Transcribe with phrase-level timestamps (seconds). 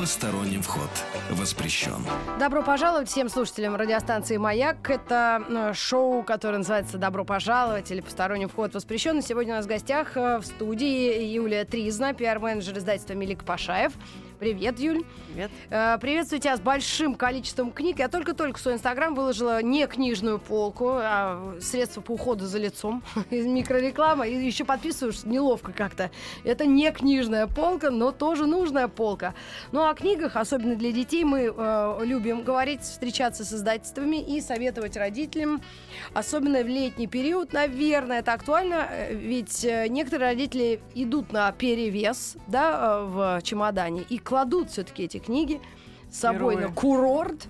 [0.00, 0.88] Посторонним вход
[1.28, 2.06] воспрещен.
[2.38, 4.88] Добро пожаловать всем слушателям радиостанции «Маяк».
[4.88, 9.18] Это э, шоу, которое называется «Добро пожаловать» или «Посторонний вход воспрещен».
[9.18, 13.92] И сегодня у нас в гостях э, в студии Юлия Тризна, пиар-менеджер издательства «Мелик Пашаев».
[14.40, 15.04] Привет, Юль.
[15.28, 15.50] Привет.
[15.68, 17.98] Э, Приветствую тебя с большим количеством книг.
[17.98, 23.02] Я только-только в свой инстаграм выложила не книжную полку, а средства по уходу за лицом.
[23.30, 24.26] Микрореклама.
[24.26, 26.10] И еще подписываешь неловко как-то.
[26.42, 29.34] Это не книжная полка, но тоже нужная полка.
[29.72, 34.96] Ну, о книгах, особенно для детей, мы э, любим говорить, встречаться с издательствами и советовать
[34.96, 35.60] родителям.
[36.14, 42.38] Особенно в летний период, наверное, это актуально, э, ведь э, некоторые родители идут на перевес
[42.46, 45.60] да, в чемодане и кладут все-таки эти книги
[46.08, 46.68] с собой Герои.
[46.68, 47.48] на курорт.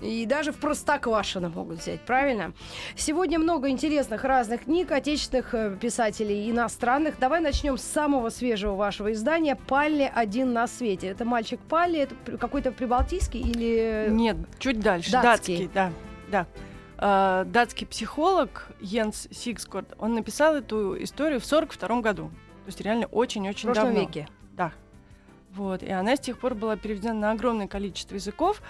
[0.00, 2.52] И даже в Простоквашино могут взять, правильно?
[2.96, 7.18] Сегодня много интересных разных книг, отечественных э, писателей, иностранных.
[7.18, 11.08] Давай начнем с самого свежего вашего издания «Палли один на свете».
[11.08, 14.08] Это мальчик Палли, это какой-то прибалтийский или...
[14.10, 15.12] Нет, чуть дальше.
[15.12, 15.68] Датский.
[15.68, 15.70] Датский,
[16.30, 16.46] да.
[16.98, 17.42] да.
[17.42, 22.28] Э, датский психолог Йенс Сикскорд, он написал эту историю в 42 году.
[22.28, 24.00] То есть реально в очень-очень прошлом давно.
[24.00, 24.28] веке?
[24.52, 24.72] Да.
[25.56, 25.82] Вот.
[25.82, 28.62] И она с тех пор была переведена на огромное количество языков.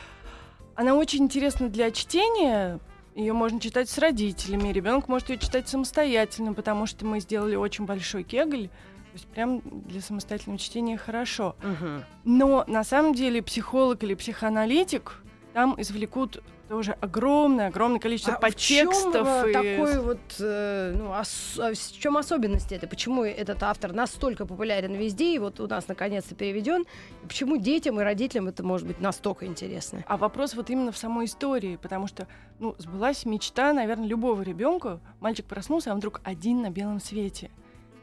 [0.74, 2.78] Она очень интересна для чтения.
[3.14, 4.68] Ее можно читать с родителями.
[4.68, 8.68] Ребенок может ее читать самостоятельно, потому что мы сделали очень большой кегль.
[8.68, 11.56] То есть прям для самостоятельного чтения хорошо.
[11.62, 12.04] Мгм.
[12.24, 15.22] Но на самом деле психолог или психоаналитик
[15.54, 19.26] там извлекут тоже огромное-огромное количество А в подтекстов.
[19.26, 22.86] э, и- такой вот, э, ну, ос- а в чем особенность это?
[22.86, 26.84] Почему этот автор настолько популярен везде, и вот у нас наконец-то переведен?
[27.22, 30.04] Почему детям и родителям это может быть настолько интересно?
[30.06, 32.26] А вопрос вот именно в самой истории, потому что,
[32.58, 35.00] ну, сбылась мечта, наверное, любого ребенка.
[35.20, 37.50] Мальчик проснулся, а он вдруг один на белом свете.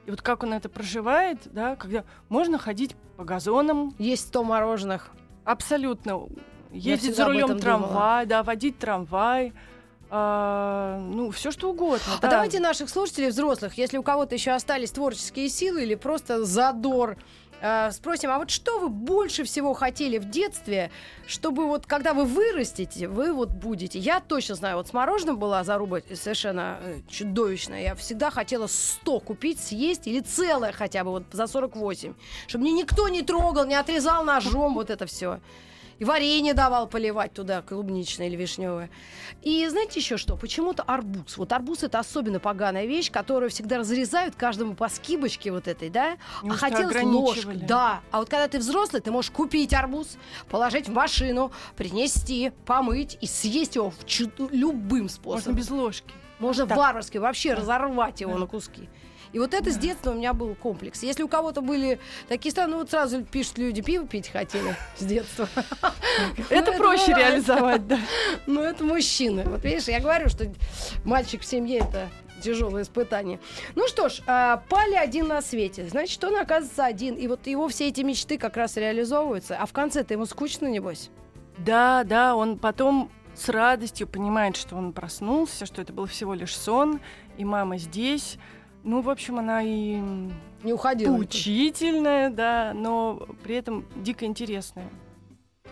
[0.06, 5.12] И вот как он это проживает, да, когда можно ходить по газонам, Есть 100 мороженых.
[5.45, 6.28] абсолютно
[6.73, 7.79] ездить за рулем этом думала.
[7.79, 9.53] трамвай, да, водить трамвай,
[10.16, 12.06] а, ну, все что угодно.
[12.17, 12.29] А да.
[12.29, 17.17] давайте наших слушателей взрослых, если у кого-то еще остались творческие силы или просто задор,
[17.62, 20.91] э, спросим, а вот что вы больше всего хотели в детстве,
[21.25, 23.97] чтобы вот когда вы вырастете, вы вот будете?
[23.97, 27.81] Я точно знаю, вот с мороженым была заруба совершенно э, чудовищная.
[27.81, 32.13] Я всегда хотела 100 купить, съесть или целое хотя бы вот за 48.
[32.45, 35.39] Чтобы мне никто не трогал, не отрезал ножом вот это все.
[36.00, 38.90] И варенье давал поливать туда, клубничное или вишневое.
[39.42, 40.36] И знаете еще что?
[40.36, 41.38] Почему-то арбуз.
[41.38, 46.18] Вот арбуз это особенно поганая вещь, которую всегда разрезают каждому по скибочке вот этой, да?
[46.42, 47.58] а Неужто хотелось ложкой.
[47.58, 48.02] Да.
[48.12, 50.18] А вот когда ты взрослый, ты можешь купить арбуз,
[50.50, 55.56] положить в машину, принести, помыть и съесть его в чуд- любым Можно способом.
[55.56, 56.14] без ложки.
[56.40, 56.78] Можно Так.
[56.78, 58.40] варварски вообще разорвать его Да.
[58.40, 58.90] на куски.
[59.33, 61.01] И вот это с детства у меня был комплекс.
[61.03, 61.99] Если у кого-то были
[62.29, 65.49] такие страны, ну вот сразу пишут люди, пиво пить хотели с детства.
[66.49, 67.29] Это Ну, проще бывает.
[67.31, 67.99] реализовать, да.
[68.45, 69.44] Ну, это мужчины.
[69.45, 70.45] Вот видишь, я говорю, что
[71.03, 72.09] мальчик в семье это
[72.44, 73.39] тяжелое испытание.
[73.73, 75.88] Ну что ж, а, Пали один на свете.
[75.88, 77.15] Значит, он оказывается один.
[77.15, 79.57] И вот его все эти мечты как раз реализовываются.
[79.59, 81.09] А в конце-то ему скучно, небось?
[81.57, 86.55] Да, да, он потом с радостью понимает, что он проснулся, что это был всего лишь
[86.55, 87.00] сон,
[87.38, 88.38] и мама здесь.
[88.83, 90.01] Ну, в общем, она и
[90.63, 91.16] Не уходил.
[91.16, 94.89] поучительная, да, но при этом дико интересная.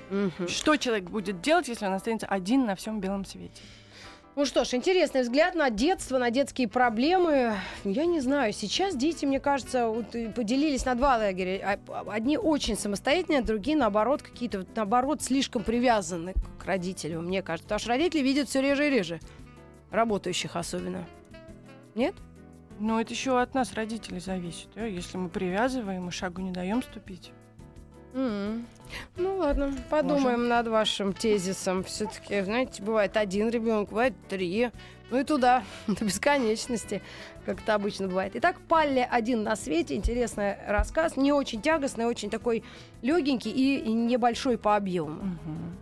[0.10, 0.48] Мгм.
[0.48, 3.62] Что человек будет делать, если он останется один на всем белом свете?
[4.38, 7.54] Ну что ж, интересный взгляд на детство, на детские проблемы.
[7.84, 11.78] Я не знаю, сейчас дети, мне кажется, вот поделились на два лагеря.
[11.90, 17.66] А- Одни очень самостоятельные, другие, наоборот, какие-то, наоборот, слишком привязаны к родителям, мне кажется.
[17.66, 19.20] Потому что родители видят все реже и реже.
[19.92, 21.06] Работающих особенно.
[21.94, 22.16] Нет?
[22.82, 24.68] Но это еще от нас, родителей, зависит.
[24.76, 27.32] да, Если мы привязываем и шагу не даем ступить.
[28.16, 28.66] М.
[29.18, 31.84] Ну ладно, подумаем над вашим тезисом.
[31.84, 34.72] Все-таки, знаете, бывает один ребенок, бывает три.
[35.12, 37.04] Ну и туда, до бесконечности,
[37.46, 38.32] как это обычно бывает.
[38.36, 39.96] Итак, Палли один на свете.
[39.96, 41.18] Интересный рассказ.
[41.18, 42.64] Не очень тягостный, очень такой
[43.04, 45.22] легенький и, небольшой по объему.
[45.22, 45.78] Мгм.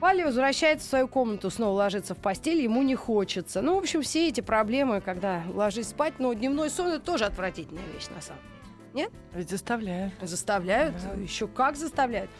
[0.00, 3.62] Палли возвращается в свою комнату, снова ложится в постель, ему не хочется.
[3.62, 7.82] Ну, в общем, все эти проблемы, когда ложись спать, но дневной сон это тоже отвратительная
[7.94, 8.40] вещь на самом
[8.94, 9.10] деле.
[9.34, 10.12] Ведь заставляют.
[10.22, 11.20] Заставляют, Да.
[11.20, 12.30] еще как заставляют.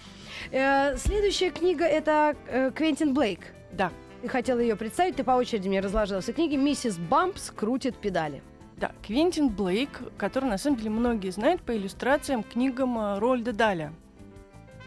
[0.50, 3.40] Э, следующая книга это э, Квентин Блейк.
[3.72, 3.90] Да.
[4.22, 6.56] Ты хотела ее представить, ты по очереди мне разложила все книги.
[6.56, 8.42] Миссис Бампс крутит педали.
[8.76, 13.92] Да, Квентин Блейк, который на самом деле многие знают по иллюстрациям книгам э, Рольда Даля,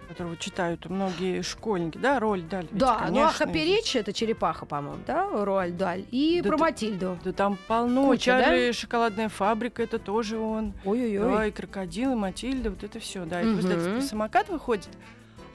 [0.10, 1.98] которого читают многие школьники.
[1.98, 2.68] Да, Рольд Даль.
[2.72, 6.04] ведь, да, ну а Хаперечи это черепаха, по-моему, да, Руаль Даль.
[6.12, 7.20] И Да про Матильду.
[7.24, 8.08] Да там полно.
[8.08, 8.44] Куча, да?
[8.46, 10.74] Чарли и шоколадная фабрика, это тоже он.
[10.84, 11.32] Ой-ой-ой.
[11.32, 13.24] Да, и крокодил, и Матильда, вот это все.
[13.26, 13.60] Да, это в Мгм.
[13.60, 14.90] издательстве самокат выходит.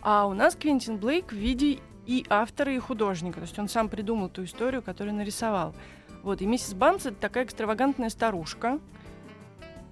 [0.02, 3.40] А у нас Квентин Блейк в виде и автора, и художника.
[3.40, 5.74] То есть он сам придумал ту историю, которую нарисовал.
[6.22, 8.78] Вот, и миссис Бамс это такая экстравагантная старушка,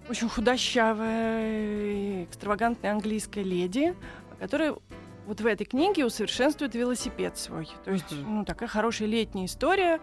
[0.09, 3.95] очень худощавая, экстравагантная английская леди,
[4.43, 4.75] которая
[5.25, 7.69] вот в этой книге усовершенствует велосипед свой.
[7.85, 10.01] То есть, ну, такая хорошая летняя история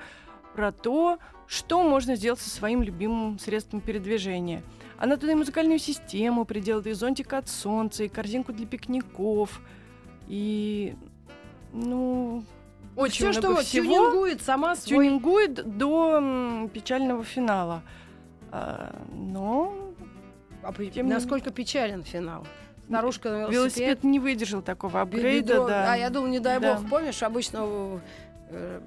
[0.56, 4.64] про то, что можно сделать со своим любимым средством передвижения.
[4.98, 9.60] Она туда и музыкальную систему приделает, и зонтик от солнца, и корзинку для пикников,
[10.30, 10.96] и,
[11.74, 12.46] ну,
[12.96, 15.06] очень Все, что всего тюнингует сама свой...
[15.06, 17.84] тюнингует до м, печального финала.
[18.52, 19.94] А, но
[20.64, 22.48] А Тем Насколько печален финал.
[22.90, 23.54] Старушка на велосипед.
[23.56, 25.94] велосипед не выдержал такого апгрейда, бедро- да.
[25.94, 26.76] А я думал, не дай Да.
[26.76, 28.02] бог, помнишь, обычно
[28.50, 28.80] э,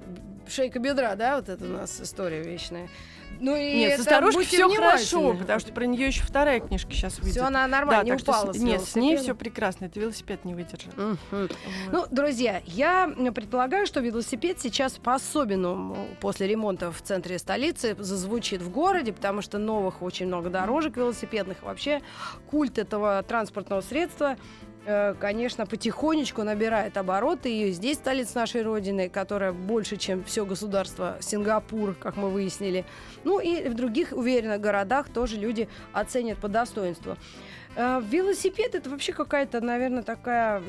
[0.47, 2.89] шейка бедра, да, вот это у нас история вечная.
[3.39, 7.19] Ну и Нет, со старушкой все хорошо, потому что про нее еще вторая книжка сейчас
[7.19, 7.33] выйдет.
[7.33, 9.85] Все она нормально, да, не так что упала с, нет, с ней все прекрасно.
[9.85, 10.91] Это велосипед не выдержал.
[10.95, 11.17] Мгм.
[11.31, 11.57] Вот.
[11.91, 18.69] Ну, друзья, я предполагаю, что велосипед сейчас по-особенному после ремонта в центре столицы зазвучит в
[18.69, 21.63] городе, потому что новых очень много дорожек велосипедных.
[21.63, 22.01] Вообще
[22.49, 24.37] культ этого транспортного средства
[25.19, 27.51] конечно, потихонечку набирает обороты.
[27.51, 32.85] И здесь столица нашей Родины, которая больше, чем все государство Сингапур, как мы выяснили.
[33.23, 37.17] Ну и в других уверенных городах тоже люди оценят по достоинству.
[37.75, 40.61] Э, Велосипед это вообще какая-то, наверное, такая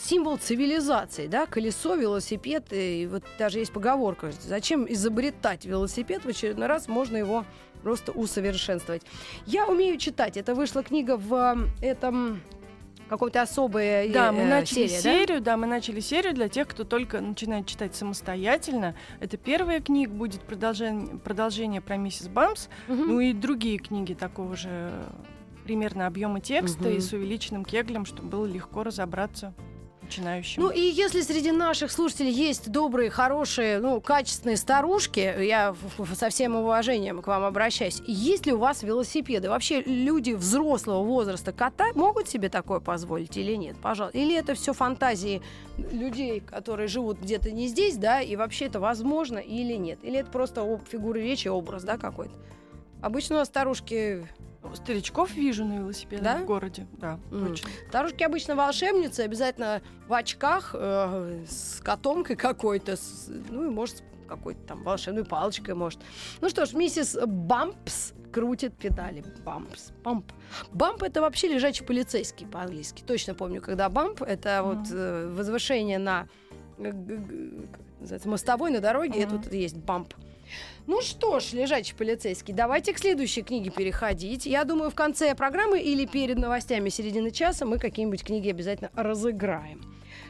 [0.00, 6.68] символ цивилизации, да, колесо, велосипед, и вот даже есть поговорка, зачем изобретать велосипед, в очередной
[6.68, 7.44] раз можно его
[7.82, 9.02] просто усовершенствовать.
[9.44, 11.34] Я умею читать, это вышла книга в
[11.80, 12.40] э, этом
[13.12, 15.00] какой-то особой э, Да, мы э, начали серии, да?
[15.00, 15.56] серию, да?
[15.56, 18.94] мы начали серию для тех, кто только начинает читать самостоятельно.
[19.20, 23.06] Это первая книга, будет продолжение, продолжение про миссис Бамс, Мгм.
[23.08, 24.92] ну и другие книги такого же
[25.64, 26.96] примерно объема текста Мгм.
[26.96, 29.52] и с увеличенным кеглем, чтобы было легко разобраться
[30.12, 30.62] начинающим.
[30.62, 35.74] Ну и если среди наших слушателей есть добрые, хорошие, ну, качественные старушки, я
[36.14, 39.48] со всем уважением к вам обращаюсь, есть ли у вас велосипеды?
[39.48, 43.76] Вообще люди взрослого возраста кота могут себе такое позволить или нет?
[43.80, 44.18] Пожалуйста.
[44.18, 45.42] Или это все фантазии
[45.78, 49.98] людей, которые живут где-то не здесь, да, и вообще это возможно или нет?
[50.02, 52.34] Или это просто фигура речи, образ, да, какой-то?
[53.02, 54.26] Обычно старушки
[54.74, 56.36] Старичков вижу на велосипедах Да?
[56.38, 56.86] в городе.
[56.92, 57.50] Да, М.
[57.50, 57.66] очень.
[57.88, 64.02] Старушки обычно волшебницы, обязательно в очках, э, с котомкой какой-то, с- ну и может с
[64.28, 66.00] какой-то там волшебной палочкой, может.
[66.40, 69.24] Ну что ж, миссис Бампс крутит педали.
[69.44, 70.30] Бампс, бамп.
[70.72, 73.02] Бамп это вообще лежачий полицейский по-английски.
[73.04, 76.28] Точно помню, когда бамп это вот э, возвышение на
[76.78, 76.92] э,
[78.00, 79.42] называется, мостовой на дороге, Мгм.
[79.42, 80.14] тут есть бамп.
[80.86, 84.46] Ну что ж, лежачий полицейский, давайте к следующей книге переходить.
[84.46, 89.80] Я думаю, в конце программы или перед новостями середины часа мы какие-нибудь книги обязательно разыграем.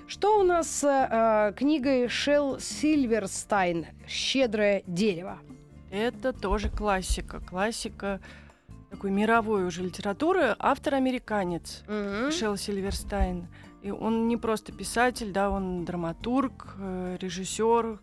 [0.06, 5.38] Что у нас с э, книгой Шел Сильверстайн «Щедрое дерево»?
[5.90, 7.40] Это тоже классика.
[7.40, 8.20] Классика
[8.90, 10.54] такой мировой уже литературы.
[10.58, 11.82] Автор американец.
[12.30, 13.48] Шел Сильверстайн.
[13.82, 17.98] И он не просто писатель, да, он драматург, э, режиссер,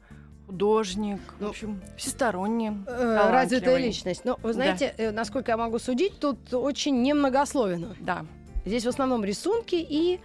[0.50, 2.84] художник, Ну, в общем, всесторонне.
[2.88, 4.26] Э, Развитая личность.
[4.26, 7.96] Но вы знаете, э, насколько я могу судить, тут очень немногословно.
[8.00, 8.26] Да.
[8.66, 10.20] Здесь в основном рисунки и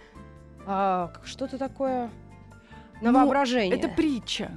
[0.65, 2.09] а, что-то такое
[3.01, 3.77] на Ну, воображение.
[3.77, 4.51] Это притча.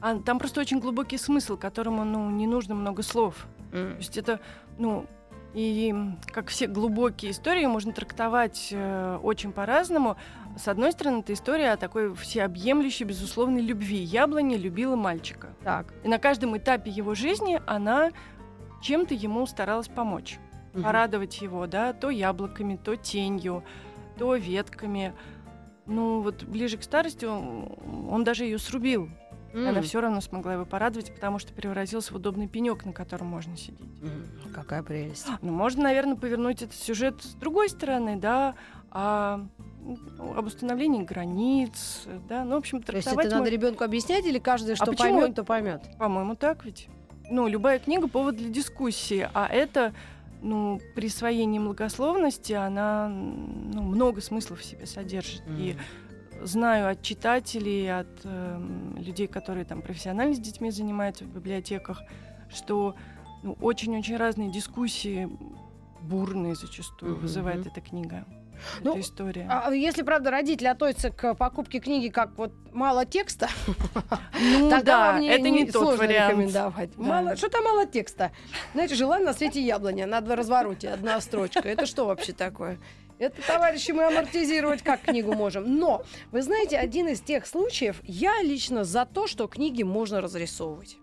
[0.00, 3.46] А там просто очень глубокий смысл, которому ну, не нужно много слов.
[3.72, 3.92] М.
[3.92, 4.40] То есть это,
[4.78, 5.06] ну,
[5.52, 5.94] и
[6.32, 10.16] как все глубокие истории можно трактовать э, очень по-разному.
[10.56, 13.96] С одной стороны, это история о такой всеобъемлющей, безусловной любви.
[13.98, 15.48] Яблоня любила мальчика.
[15.64, 15.92] Так.
[16.04, 18.10] И на каждом этапе его жизни она
[18.82, 20.38] чем-то ему старалась помочь.
[20.74, 20.84] Мгм.
[20.84, 23.64] Порадовать его, да, то яблоками, то тенью,
[24.18, 25.14] то ветками.
[25.86, 27.76] Ну, вот ближе к старости он,
[28.10, 29.08] он даже ее срубил.
[29.52, 29.68] М.
[29.68, 33.56] Она все равно смогла его порадовать, потому что превратился в удобный пенек, на котором можно
[33.56, 33.90] сидеть.
[34.02, 35.26] М, Какая прелесть.
[35.42, 38.54] Ну, можно, наверное, повернуть этот сюжет с другой стороны, да,
[38.90, 39.46] а,
[40.36, 44.24] об установлении границ, да, ну, в общем, То есть трактовать это надо можно- ребенку объяснять
[44.26, 45.18] или каждый, что почему?
[45.20, 45.82] поймет, то поймет?
[45.98, 46.88] По-моему, так ведь.
[47.30, 49.92] Ну, любая книга— повод для дискуссии, а это
[50.42, 55.46] ну, присвоение многословности, она ну, много смыслов в себе содержит.
[55.46, 55.56] Мгм.
[55.60, 55.76] И
[56.42, 62.02] знаю от читателей, от эм, людей, которые там профессионально с детьми занимаются в библиотеках,
[62.50, 62.96] что
[63.44, 65.28] ну, очень-очень разные дискуссии,
[66.02, 67.20] бурные зачастую, Мгм.
[67.22, 68.24] вызывает эта книга.
[68.80, 69.46] Ну, история.
[69.48, 75.12] А если, правда, родители относятся к покупке книги как вот мало текста, ну тогда да,
[75.12, 76.32] вам не, это не, тот сложно вариант.
[76.32, 76.90] рекомендовать.
[76.96, 77.02] Да.
[77.02, 78.32] Мало, что-то мало текста.
[78.74, 81.68] Знаете, жила на свете яблоня, на два развороте, одна строчка.
[81.68, 82.78] Это что вообще такое?
[83.18, 85.76] Это, товарищи, мы амортизировать как книгу можем.
[85.76, 86.02] Но,
[86.32, 90.96] вы знаете, один из тех случаев, я лично за то, что книги можно разрисовывать.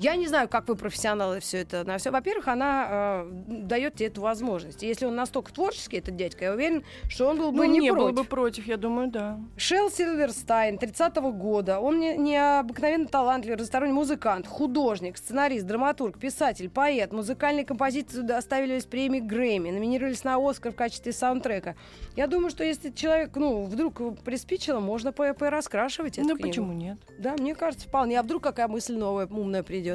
[0.00, 2.10] Я не знаю, как вы профессионалы все это на все.
[2.10, 2.86] Во-первых, она
[3.22, 4.82] э, дает тебе эту возможность.
[4.82, 7.92] Если он настолько творческий, этот дядька, я уверен, что он был бы Ну, не, не
[7.92, 8.16] против.
[8.16, 9.38] бы против, я думаю, да.
[9.58, 11.80] Шел Сильверстайн, 30-го года.
[11.80, 17.12] Он не- необыкновенно талантливый разносторонний музыкант, художник, сценарист, драматург, писатель, поэт.
[17.12, 21.76] Музыкальные композиции доставились премии Грэмми, номинировались на Оскар в качестве саундтрека.
[22.16, 26.48] Я думаю, что если человек, ну, вдруг приспичило, можно по раскрашивать эту ну книгу.
[26.48, 26.96] почему нет?
[27.18, 28.18] Да, мне кажется, вполне.
[28.18, 29.89] А вдруг какая мысль новая, умная придет?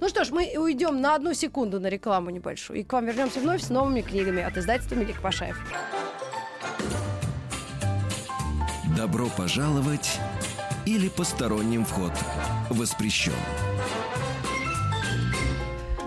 [0.00, 2.80] Ну что ж, мы уйдем на одну секунду на рекламу небольшую.
[2.80, 5.58] И к вам вернемся вновь с новыми книгами от издательства Мелик Пашаев.
[8.96, 10.18] Добро пожаловать
[10.86, 12.12] или посторонним вход
[12.70, 13.32] воспрещен.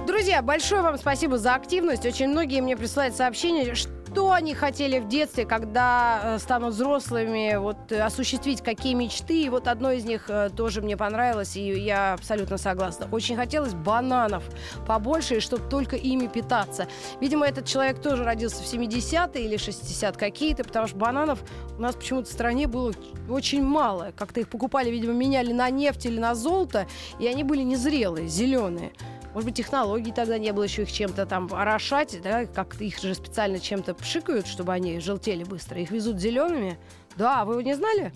[0.08, 2.06] Друзья, большое вам спасибо за активность.
[2.06, 7.92] Очень многие мне присылают сообщения, что они хотели в детстве, когда э, станут взрослыми, вот
[7.92, 9.44] э, осуществить какие мечты.
[9.44, 13.08] И вот одно из них э, тоже мне понравилось, и я абсолютно согласна.
[13.12, 14.44] Очень хотелось бананов
[14.88, 16.88] побольше, и чтобы только ими питаться.
[17.22, 21.40] Видимо, этот человек тоже родился в 70-е или 60 какие-то, потому что бананов
[21.78, 22.94] у нас почему-то в стране было
[23.30, 24.14] очень мало.
[24.16, 26.88] Как-то их покупали, видимо, меняли на нефть или на золото,
[27.20, 28.94] и они были незрелые, зеленые.
[29.38, 33.14] Может быть, технологий тогда не было еще их чем-то там орошать, да, как их же
[33.14, 35.80] специально чем-то пшикают, чтобы они желтели быстро.
[35.80, 36.80] Их везут зелеными.
[37.18, 38.12] Да, вы не знали?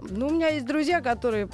[0.00, 1.50] Ну, у меня есть друзья, которые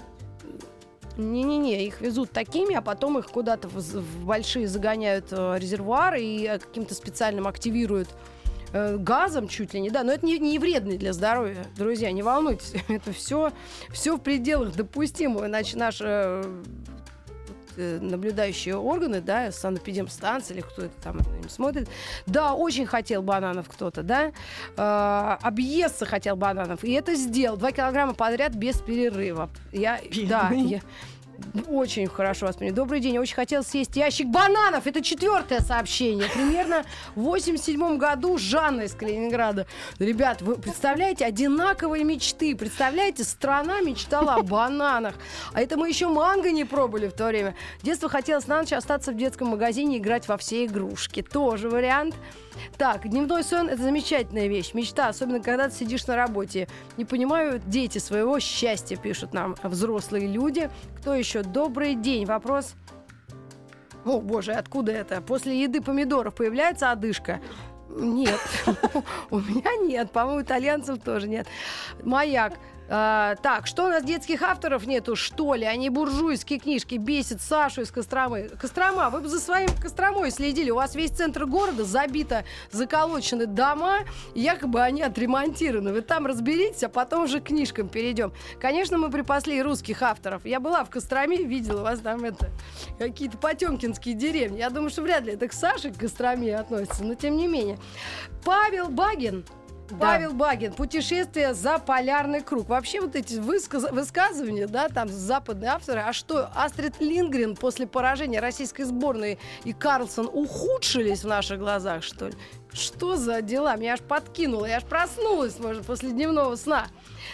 [1.17, 6.47] не-не-не, их везут такими, а потом их куда-то в, в большие загоняют э, резервуары и
[6.47, 8.11] э, каким-то специальным активируют
[8.73, 12.23] э, газом чуть ли не, да, но это не, не вредно для здоровья, друзья, не
[12.23, 13.51] волнуйтесь, это все,
[13.91, 16.94] все в пределах допустимого, иначе наши э, э,
[17.77, 21.89] наблюдающие органы, да, санэпидемстанция или кто это там смотрит,
[22.27, 24.33] да, очень хотел бананов кто-то, да,
[24.77, 29.51] э, объесться хотел бананов, и это сделал, два килограмма подряд без перерыва.
[29.73, 30.63] Я, да, Бедный.
[30.65, 30.81] я,
[31.69, 32.75] очень хорошо вас понимаю.
[32.75, 33.19] Добрый день.
[33.19, 34.87] Очень хотел съесть ящик бананов.
[34.87, 36.29] Это четвертое сообщение.
[36.29, 36.85] Примерно
[37.15, 39.67] в 87 году Жанна из Калининграда.
[39.99, 42.57] Ребят, вы представляете, одинаковые мечты.
[42.57, 45.15] Представляете, страна мечтала о бананах.
[45.53, 47.55] А это мы еще манго не пробовали в то время.
[47.83, 51.23] Детство хотелось на ночь остаться в детском магазине и играть во все игрушки.
[51.23, 52.15] Тоже вариант.
[52.79, 54.75] Так, дневной сон это замечательная вещь.
[54.75, 56.69] Мечта, особенно когда ты сидишь на работе.
[56.97, 60.71] Не понимают дети своего счастья, пишут нам взрослые люди.
[60.99, 61.43] Кто еще?
[61.43, 62.27] Добрый день.
[62.27, 62.75] Вопрос.
[64.05, 65.21] О, боже, откуда это?
[65.23, 67.41] После еды помидоров появляется одышка?
[67.89, 68.41] Нет,
[69.31, 71.47] у меня нет, по-моему, итальянцев тоже нет.
[72.03, 72.55] Маяк.
[72.89, 75.65] А, так, что у нас детских авторов нету, что ли?
[75.65, 78.51] Они буржуйские книжки бесит Сашу из Костромы.
[78.61, 80.71] Кострома, вы бы за своим Костромой следили.
[80.71, 84.01] У вас весь центр города забито, заколочены дома,
[84.35, 85.93] якобы они отремонтированы.
[85.93, 88.33] Вы там разберитесь, а потом уже к книжкам перейдем.
[88.61, 90.45] Конечно, мы припасли русских авторов.
[90.45, 92.51] Я была в Костроме, видела у вас там это
[92.99, 94.59] какие-то потемкинские деревни.
[94.59, 97.79] Я думаю, что вряд ли это к Саше, к Костроме относится, но тем не менее.
[98.45, 99.45] Павел Багин
[100.01, 102.69] Павел Багин, путешествие за полярный круг.
[102.69, 108.41] Вообще вот эти высказ- высказывания, да, там западные авторы, а что, Астрид Лингрен после поражения
[108.41, 112.35] российской сборной и Карлсон ухудшились в наших глазах, что ли?
[112.73, 113.77] Что за дела?
[113.77, 116.89] Меня аж подкинуло, я аж проснулась, может, после дневного сна.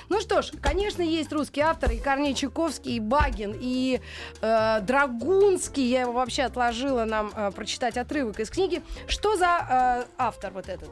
[0.09, 4.01] Ну что ж, конечно, есть русские авторы, и Корней Чуковский, и Багин, и
[4.43, 5.85] э, Драгунский.
[5.85, 8.83] Я его вообще отложила нам э, прочитать отрывок из книги.
[9.07, 10.91] Что за э, автор вот этот?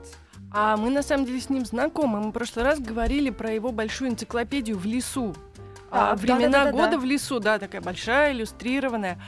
[0.53, 2.21] А мы на самом деле с ним знакомы.
[2.21, 5.35] Мы в прошлый раз говорили про его большую энциклопедию в лесу.
[5.91, 6.85] А, Так, времена да-да-да-да-да.
[6.87, 9.19] года в лесу, да, такая большая, иллюстрированная.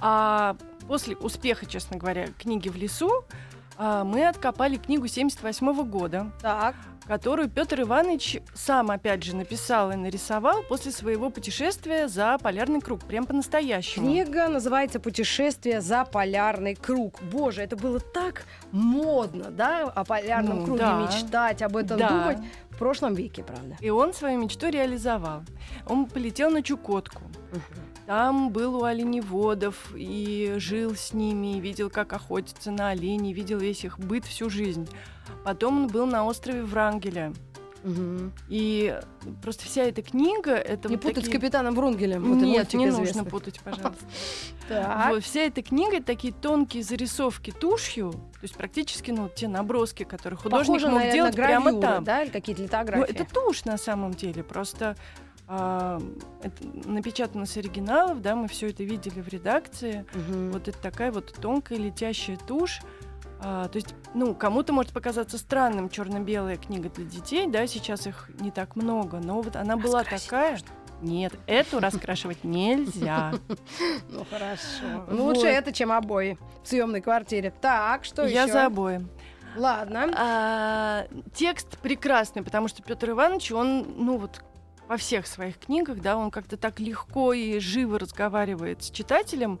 [0.00, 3.24] А после успеха, честно говоря, книги в лесу,
[3.76, 6.74] а, мы откопали книгу 78 года, Так.
[7.06, 13.04] Которую Петр Иванович сам, опять же, написал и нарисовал после своего путешествия за полярный круг,
[13.04, 14.06] прям по-настоящему.
[14.06, 17.22] Книга называется «Путешествие за полярный круг».
[17.22, 21.02] Боже, это было так модно, да, о полярном Ну, круге да.
[21.06, 22.08] мечтать, об этом Да.
[22.08, 22.38] думать.
[22.70, 23.76] В прошлом веке, правда.
[23.80, 25.42] И он свою мечту реализовал.
[25.86, 27.22] Он полетел на Чукотку.
[28.06, 33.58] Там был у оленеводов и жил с ними, и видел, как охотятся на оленей, видел
[33.58, 34.86] весь их быт всю жизнь.
[35.42, 37.32] Потом он был на острове Врангеля.
[37.82, 38.32] Мгм.
[38.48, 38.98] И
[39.42, 42.22] просто вся эта книга, это Не вот путать такие- с капитаном Врунгелем.
[42.24, 43.06] Вот Нет, не известный.
[43.20, 44.04] нужно путать, пожалуйста.
[45.10, 50.04] Вот, вся эта книга это такие тонкие зарисовки тушью, то есть практически ну те наброски,
[50.04, 52.02] которые художник мог делать прямо там.
[52.04, 53.14] да, или какие-то Ну, литографии.
[53.14, 54.96] это тушь на самом деле, просто
[55.46, 56.00] а,
[56.42, 60.06] это напечатано с оригиналов, да, мы все это видели в редакции.
[60.14, 60.52] Мгм.
[60.52, 62.80] Вот это такая вот тонкая летящая тушь.
[63.40, 68.30] А, то есть, ну, кому-то может показаться странным черно-белая книга для детей, да, сейчас их
[68.40, 70.58] не так много, но вот она была такая.
[71.02, 73.32] Нет, эту раскрашивать нельзя.
[74.08, 75.04] Ну хорошо.
[75.08, 77.52] Ну, лучше это, чем обои в съемной квартире.
[77.60, 78.52] Так, что Я еще?
[78.52, 79.06] за обои.
[79.56, 80.10] Ладно.
[80.16, 84.42] А, текст прекрасный, потому что Петр Иванович, он, ну вот,
[84.88, 89.58] во всех своих книгах, да, он как-то так легко и живо разговаривает с читателем,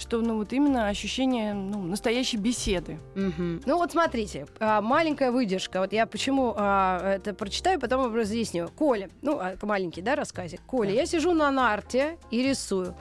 [0.00, 2.98] что, ну, вот именно ощущение, ну, настоящей беседы.
[3.14, 3.62] Мгм.
[3.66, 5.80] Ну вот смотрите, а, маленькая выдержка.
[5.80, 8.70] Вот я почему а, это прочитаю, потом разъясню.
[8.76, 10.60] Коля, ну а, маленький, да, рассказик.
[10.66, 12.94] Коля, я сижу на нарте и рисую.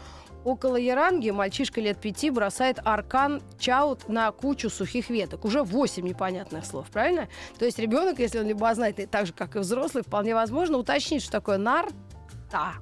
[0.46, 5.44] Около Яранги мальчишка лет пяти бросает аркан чаут на кучу сухих веток.
[5.46, 7.28] Уже восемь непонятных слов, правильно?
[7.58, 11.34] То есть ребенок, если он любознательный, так же, как и взрослый, вполне возможно уточнить, что
[11.34, 12.74] такое нарта,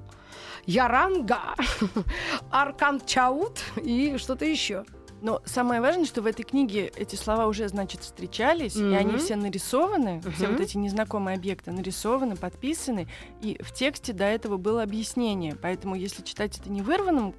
[0.66, 1.56] яранга,
[2.50, 4.84] аркан чаут и что-то еще.
[5.20, 9.36] Но самое важное, что в этой книге эти слова уже, значит, встречались, и они все
[9.36, 10.52] нарисованы, все Мгм.
[10.52, 13.08] вот эти незнакомые объекты нарисованы, подписаны,
[13.40, 15.56] и в тексте до этого было объяснение.
[15.60, 17.34] Поэтому, если читать это не вырванным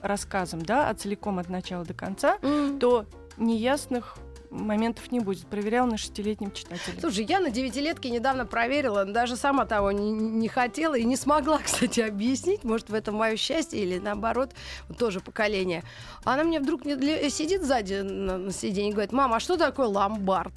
[0.00, 2.38] рассказом, да, а целиком от начала до конца,
[2.78, 4.16] то неясных
[4.54, 5.46] моментов не будет.
[5.46, 6.98] Проверял на шестилетнем читателе.
[7.00, 11.58] Слушай, я на девятилетке недавно проверила, даже сама того не, не хотела и не смогла,
[11.64, 12.64] кстати, объяснить.
[12.64, 14.52] Может, в этом мое счастье или наоборот,
[14.98, 15.82] тоже поколение.
[16.24, 20.52] Она мне вдруг сидит сзади на, на сиденье и говорит, мама, а что такое ломбард?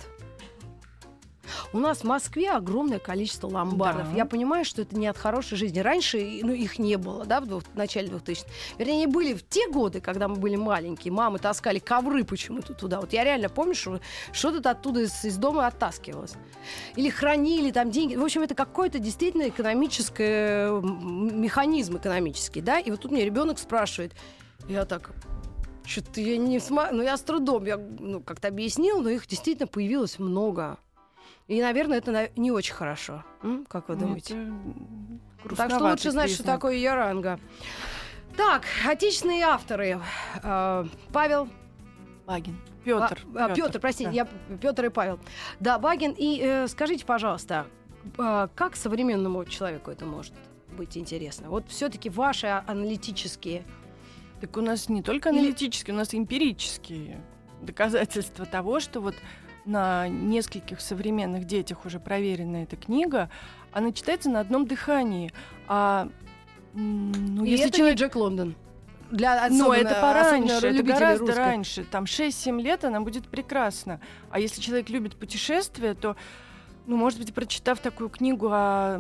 [1.74, 4.12] У нас в Москве огромное количество ломбардов.
[4.12, 4.18] Да.
[4.18, 5.80] Я понимаю, что это не от хорошей жизни.
[5.80, 8.48] Раньше ну, их не было, да, в, двух- в начале 2000-х.
[8.78, 11.12] Вернее, они были в те годы, когда мы были маленькие.
[11.12, 13.02] Мамы таскали ковры почему-то туда.
[13.02, 14.00] Вот я реально помню, что
[14.32, 16.34] что-то оттуда из, из дома оттаскивалось.
[16.96, 18.15] Или хранили там деньги.
[18.15, 22.80] В общем, это какой-то действительно экономический механизм экономический, да.
[22.80, 24.13] И вот тут мне ребенок спрашивает,
[24.68, 25.12] я так,
[25.86, 29.68] что-то я не смотрю, ну я с трудом, я ну, как-то объяснил, но их действительно
[29.68, 30.78] появилось много.
[31.48, 33.24] И, наверное, это не очень хорошо.
[33.42, 33.66] М?
[33.66, 34.36] Как вы думаете?
[35.46, 37.40] это, Так что лучше знать, что такое яранга.
[38.36, 40.00] Так, отечественные авторы.
[40.44, 41.50] Э, Павел
[42.26, 42.60] Багин.
[42.84, 43.20] Петр.
[43.36, 44.28] а, Петр, простите, я
[44.62, 45.20] Петр и Павел.
[45.60, 46.14] Да, Багин.
[46.18, 47.66] И э, скажите, пожалуйста,
[48.18, 50.34] а, как современному человеку это может
[50.78, 51.50] быть интересно?
[51.50, 53.66] Вот все-таки ваши а- аналитические.
[54.42, 57.22] Так у нас не только Или- аналитические, у нас эмпирические
[57.62, 59.16] доказательства того, что вот
[59.67, 63.30] на нескольких современных детях уже проверена эта книга,
[63.71, 65.32] она читается на одном дыхании.
[65.67, 66.10] А
[66.73, 68.56] ну, И если это человек не Джек Лондон.
[69.12, 71.38] Для Но это пораньше, это гораздо русской.
[71.38, 71.84] раньше.
[71.86, 74.01] Там 6-7 лет она будет прекрасна.
[74.30, 76.15] А если человек любит путешествия, то,
[76.88, 78.99] ну, может быть, прочитав такую книгу о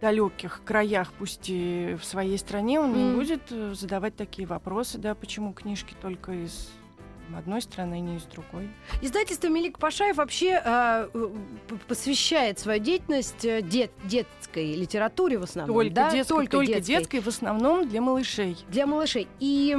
[0.00, 3.16] далеких краях, пусть и в своей стране, он не Мгм.
[3.16, 6.70] будет э, задавать такие вопросы, да, почему книжки только из
[7.36, 8.70] одной страны, не из другой.
[9.02, 11.28] Издательство Мелик Пашаев вообще э, э,
[11.88, 15.76] посвящает свою деятельность э, дет- детской литературе в основном.
[15.76, 16.10] Только, да?
[16.10, 16.96] детской, только, только детской.
[16.96, 18.56] детской, в основном для малышей.
[18.68, 19.28] Для малышей.
[19.38, 19.76] И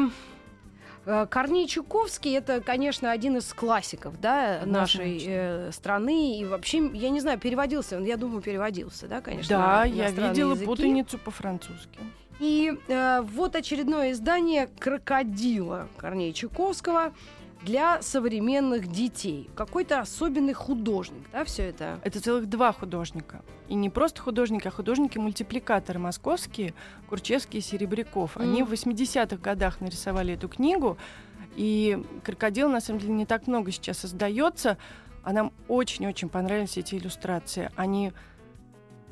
[1.06, 6.40] э, Корней Чуковский это, конечно, один из классиков да, нашей э, страны.
[6.40, 9.58] И вообще, я не знаю, переводился он, я думаю, переводился, да, конечно.
[9.58, 10.66] да, я видела языки.
[10.66, 12.00] путаницу по-французски.
[12.42, 17.14] И э, вот очередное издание «Крокодила» Корнея Чуковского
[17.64, 19.50] для современных детей.
[19.56, 22.00] Какой-то особенный художник, да, все это?
[22.04, 23.42] Это целых два художника.
[23.68, 26.74] И не просто художники, а художники-мультипликаторы московские,
[27.08, 28.38] Курчевский и Серебряков.
[28.38, 28.70] Они Мгм.
[28.70, 30.98] в 80-х годах нарисовали эту книгу.
[31.56, 34.78] И «Крокодил», на самом деле, не так много сейчас издается.
[35.24, 37.70] А нам очень-очень понравились эти иллюстрации.
[37.76, 38.12] Они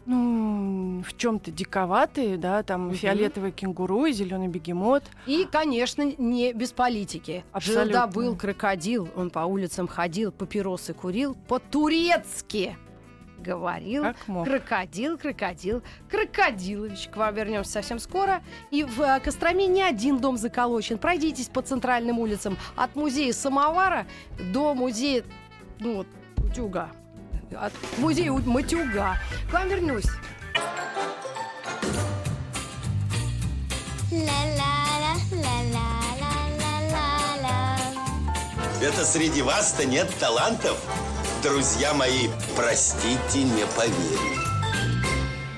[0.09, 2.95] ну, в чем-то диковатые, да, там Мгм.
[2.95, 5.03] фиолетовый кенгуру и зеленый бегемот.
[5.27, 7.45] И, конечно, не без политики.
[7.51, 8.07] Абсолютно.
[8.07, 12.75] Был крокодил, он по улицам ходил, папиросы курил, по-турецки
[13.37, 14.03] говорил.
[14.25, 17.07] Крокодил, крокодил, крокодилович.
[17.09, 18.41] К вам вернемся совсем скоро.
[18.71, 20.97] И в э, Костроме не один дом заколочен.
[20.97, 24.07] Пройдитесь по центральным улицам от музея самовара
[24.51, 25.23] до музея,
[25.79, 26.89] ну вот, утюга.
[27.55, 29.17] От музея Матюга.
[29.49, 30.05] К вам вернусь.
[38.81, 40.77] Это среди вас-то нет талантов?
[41.43, 44.39] Друзья мои, простите, не поверю.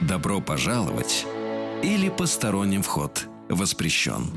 [0.02, 1.26] Добро пожаловать
[1.84, 4.32] или посторонним вход воспрещен.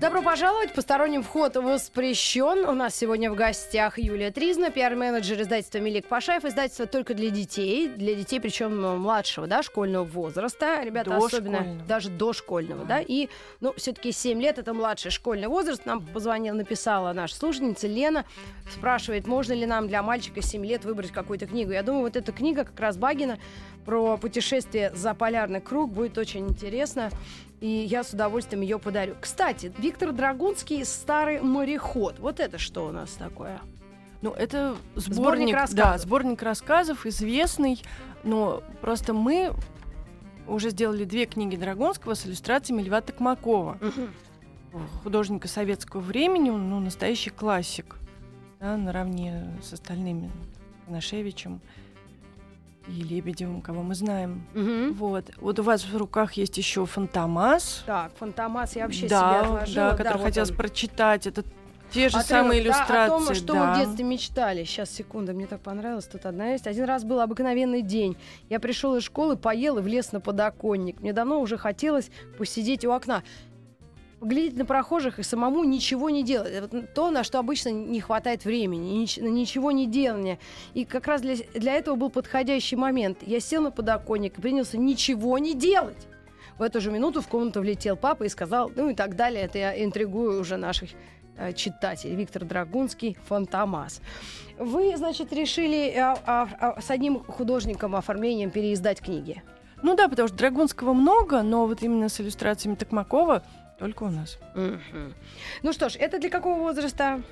[0.00, 0.72] Добро пожаловать.
[0.72, 2.66] Посторонним вход воспрещен.
[2.66, 6.46] У нас сегодня в гостях Юлия Тризна, пиар-менеджер издательства Мелик Пашаев.
[6.46, 7.86] Издательство только для детей.
[7.86, 10.82] Для детей, причем ну, младшего, да, школьного возраста.
[10.82, 11.86] Ребята, особенно Дошкольного.
[11.86, 13.00] даже дошкольного, да.
[13.06, 13.28] И,
[13.60, 15.84] ну, все-таки 7 лет это младший школьный возраст.
[15.84, 18.24] Нам позвонила, написала наша слушательница Лена.
[18.72, 21.72] Спрашивает, можно ли нам для мальчика 7 лет выбрать какую-то книгу.
[21.72, 23.38] Я думаю, вот эта книга как раз Багина
[23.84, 27.10] про путешествие за полярный круг будет очень интересно.
[27.60, 29.16] И я с удовольствием ее подарю.
[29.20, 32.18] Кстати, Виктор Драгунский «Старый мореход».
[32.18, 33.60] Вот это что у нас такое?
[34.22, 35.76] Ну, это Сборник сборник, рассказов.
[35.76, 37.82] да, сборник рассказов, известный,
[38.22, 39.52] но просто мы
[40.46, 43.78] уже сделали две книги Драгонского с иллюстрациями Льва Токмакова,
[45.02, 47.96] художника советского времени, он, ну, настоящий классик,
[48.58, 50.30] да, наравне с остальными,
[50.86, 51.60] Коношевичем
[52.90, 54.44] и Лебедевым, кого мы знаем.
[54.54, 54.94] Мгм.
[54.94, 55.24] Вот.
[55.36, 57.84] Вот у вас в руках есть еще Фантомас.
[57.86, 59.90] Так, Фантомас я вообще да, себе отложила.
[59.90, 60.56] да, который вот хотелось он.
[60.56, 61.26] прочитать.
[61.26, 61.44] Это
[61.90, 63.04] те же Отрывок, самые да, иллюстрации.
[63.04, 63.74] о том, что мы да.
[63.74, 64.64] в детстве мечтали.
[64.64, 66.06] Сейчас, секунду, мне так понравилось.
[66.06, 66.66] Тут одна есть.
[66.66, 68.16] Один раз был обыкновенный день.
[68.48, 71.00] Я пришел из школы, поел и влез на подоконник.
[71.00, 73.22] Мне давно уже хотелось посидеть у окна.
[74.20, 76.52] Глядеть на прохожих и самому ничего не делать.
[76.52, 80.38] Это то, на что обычно не хватает времени, на ничего не делания.
[80.74, 83.18] И как раз для, для этого был подходящий момент.
[83.22, 86.06] Я сел на подоконник и принялся ничего не делать.
[86.58, 89.44] В эту же минуту в комнату влетел папа и сказал, ну и так далее.
[89.44, 90.90] Это я интригую уже наших
[91.38, 92.14] э, читателей.
[92.14, 94.02] Виктор Драгунский, Фантомас.
[94.58, 99.42] Вы, значит, решили э, а, с одним художником оформлением переиздать книги.
[99.82, 103.42] Ну да, потому что Драгунского много, но вот именно с иллюстрациями Токмакова
[103.80, 104.38] только у нас.
[105.62, 107.22] Ну что ж, это для какого возраста?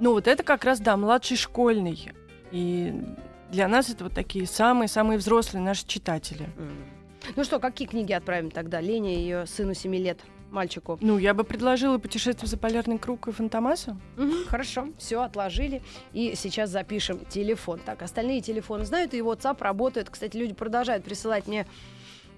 [0.00, 2.12] Ну вот это как раз, да, младший школьный.
[2.52, 2.94] И
[3.50, 6.48] для нас это вот такие самые-самые взрослые наши читатели.
[7.36, 8.80] Ну что, какие книги отправим тогда?
[8.80, 10.98] Лене и ее сыну 7 лет, мальчику.
[11.00, 13.96] Ну, я бы предложила «Путешествие за полярный круг» и «Фантомаса».
[14.16, 15.82] Мгм, хорошо, все отложили.
[16.12, 17.80] И сейчас запишем телефон.
[17.84, 20.10] Так, остальные телефоны знают, и WhatsApp работает.
[20.10, 21.66] Кстати, люди продолжают присылать мне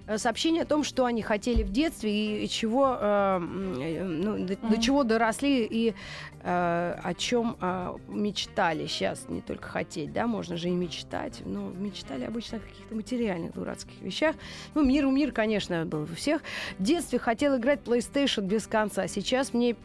[0.07, 3.39] э, сообщения о том, что они хотели в детстве и, чего, э,
[3.81, 5.93] э, ну, до, до чего доросли и
[6.41, 8.87] э, о чем э, мечтали.
[8.87, 11.41] Сейчас не только хотеть, да, можно же и мечтать.
[11.45, 14.35] Но мечтали обычно о каких-то материальных дурацких вещах.
[14.73, 16.41] Ну, мир у мир, конечно, был у всех.
[16.77, 19.07] В детстве хотел играть PlayStation без конца.
[19.07, 19.75] Сейчас мне...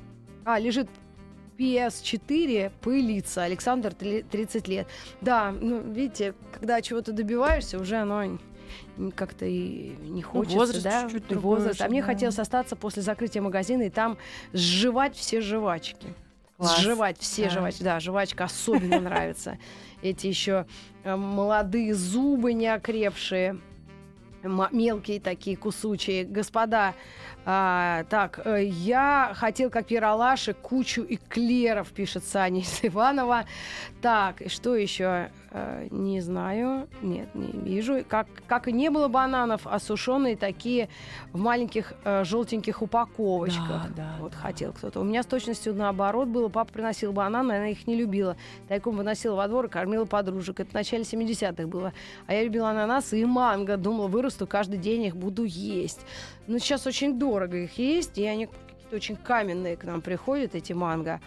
[0.44, 0.88] А, лежит
[1.60, 3.42] PS4 пылится.
[3.42, 4.86] Александр, три- 30 лет.
[5.20, 8.38] Да, ну, видите, когда чего-то добиваешься, уже оно
[9.14, 11.02] как-то и не хочется, возраст да?
[11.04, 11.80] чуть-чуть другой возраст.
[11.80, 12.06] А уже, мне да.
[12.06, 14.18] хотелось остаться после закрытия магазина и там
[14.52, 16.14] сживать все жвачки.
[16.56, 16.78] Класс.
[16.78, 17.50] Сживать все Да.
[17.50, 17.82] жвачки.
[17.82, 19.58] Да, жвачка особенно нравится.
[20.02, 20.66] Эти еще
[21.04, 23.58] э, молодые зубы неокрепшие.
[24.42, 26.24] Мелкие такие кусучие.
[26.24, 26.94] Господа,
[27.52, 33.44] а, так, э, я хотел, как Пиралаши, кучу эклеров, пишет Саня из Иванова.
[34.00, 35.30] Так, и что еще?
[35.50, 36.88] Э, не знаю.
[37.02, 38.04] Нет, не вижу.
[38.08, 40.88] Как, как и не было бананов, а сушеные такие
[41.32, 43.88] в маленьких э, желтеньких упаковочках.
[43.88, 44.38] Да, да, вот да.
[44.38, 45.00] хотел кто-то.
[45.00, 46.48] У меня с точностью наоборот было.
[46.48, 48.36] Папа приносил бананы, она их не любила.
[48.68, 50.60] Тайком выносила во двор и кормила подружек.
[50.60, 51.92] Это в начале 70-х было.
[52.28, 53.76] А я любила ананасы и манго.
[53.76, 56.06] Думала, вырасту, каждый день их буду есть.
[56.46, 60.72] Но сейчас очень дорого их есть, и они какие-то очень каменные к нам приходят, эти
[60.72, 61.20] манго.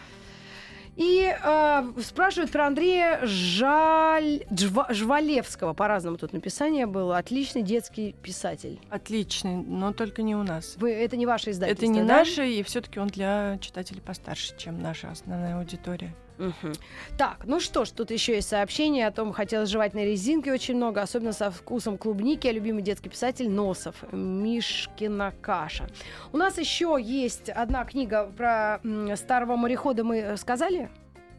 [0.96, 4.44] И э, спрашивают про Андрея Жаль...
[4.52, 5.74] Джва- Жвалевского.
[5.74, 7.18] По-разному тут написание было.
[7.18, 8.80] Отличный детский писатель.
[8.92, 10.76] Отличный, но только не у нас.
[10.78, 12.20] Вы, это не ваше издательство, Это не да?
[12.20, 16.14] наше, и все-таки он для читателей постарше, чем наша основная аудитория.
[16.38, 16.74] Мгм.
[17.18, 20.76] Так, ну что ж, тут еще есть сообщение о том, хотелось жевать на резинке очень
[20.76, 22.48] много, особенно со вкусом клубники.
[22.48, 25.88] А любимый детский писатель Носов, Мишкина каша.
[26.32, 28.80] У нас еще есть одна книга про
[29.16, 30.90] старого морехода, мы э, сказали?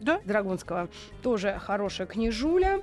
[0.00, 0.20] Да.
[0.24, 0.88] Драгунского.
[1.22, 2.83] Тоже хорошая книжуля.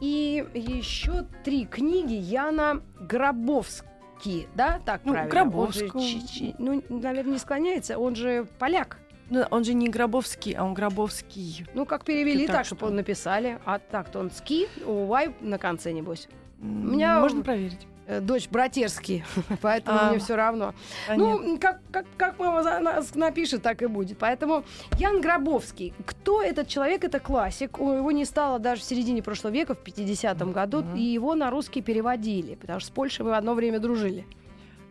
[0.00, 4.48] И еще три книги Яна Гробовский.
[4.54, 5.40] Да, так Ну, правильно?
[5.58, 6.02] Он же Гробовского.
[6.02, 7.98] чи- чи- ну, наверное, не склоняется.
[7.98, 8.98] Он же поляк.
[9.30, 11.66] Ну, он же не Гробовский, а он Гробовский.
[11.74, 12.86] Ну, как перевели, так, так чтобы что?
[12.88, 13.58] он написали.
[13.64, 16.28] А так-то он ски, у Y на конце, небось.
[16.60, 17.86] М, меня- Можно проверить.
[18.06, 19.24] Э, Дочь братерский,
[19.62, 20.74] поэтому А, мне все равно.
[21.08, 21.38] Понятно.
[21.46, 24.18] Ну, как, как, как мама за нас напишет, так и будет.
[24.18, 24.62] Поэтому
[24.98, 25.94] Ян Гробовский.
[26.04, 27.02] Кто этот человек?
[27.04, 27.78] Это классик.
[27.78, 30.96] Его не стало даже в середине прошлого века, в 50-м году, Мгм.
[30.96, 34.26] и его на русский переводили, потому что с Польшей мы одно время дружили.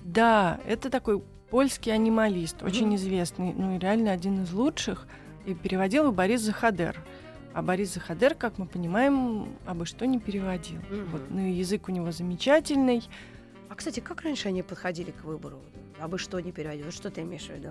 [0.04, 1.22] Да, это такой
[1.54, 2.96] польский анималист, очень Мгм.
[2.96, 5.06] известный, ну и реально один из лучших.
[5.46, 7.00] И переводил его Борис Захадер.
[7.54, 10.80] А Борис Заходер, как мы понимаем, абы что не переводил.
[10.90, 11.06] Мгм.
[11.12, 13.04] Вот, ну и язык у него замечательный.
[13.70, 15.60] А, кстати, как раньше они подходили к выбору?
[16.00, 16.86] Абы что не переводили?
[16.86, 17.70] Вот Что ты имеешь в виду?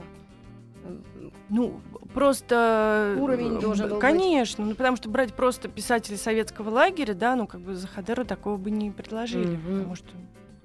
[1.49, 1.81] Ну,
[2.15, 3.17] просто...
[3.21, 4.01] Уровень э, должен был быть.
[4.01, 8.57] Конечно, ну потому что брать просто писателей советского лагеря, да, ну как бы Заходеру такого
[8.57, 9.79] бы не предложили, Мгм.
[9.79, 10.09] потому что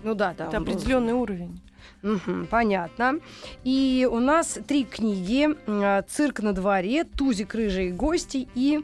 [0.04, 0.48] Ну да, да.
[0.50, 1.60] это он был- определенный уровень.
[2.02, 3.20] Мгм, понятно.
[3.64, 5.50] И у нас три книги.
[5.68, 8.84] М, «Цирк на дворе», «Тузик, рыжие гости» и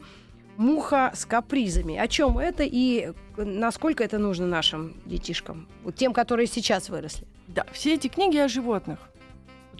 [0.57, 1.97] «Муха с капризами».
[1.97, 5.67] О чем это и насколько это нужно нашим детишкам?
[5.95, 7.27] Тем, которые сейчас выросли.
[7.47, 8.99] Да, все эти книги о животных.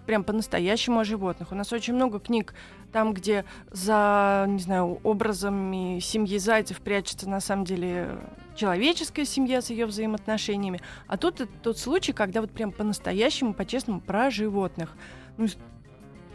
[0.06, 1.52] Прям по-настоящему о животных.
[1.52, 2.54] У нас очень много книг
[2.92, 8.18] там, где за, не знаю, образами семьи зайцев прячется на самом деле
[8.56, 10.82] человеческая семья с ее взаимоотношениями.
[11.08, 14.92] А тут это тот случай, когда вот прям по-настоящему, по-честному про животных.
[15.38, 15.48] Ну,